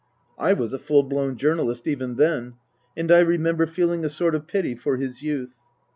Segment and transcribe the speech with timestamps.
[0.39, 2.55] I was a full blown journalist even then,
[2.97, 5.59] and I remember feeling a sort of pity for his youth.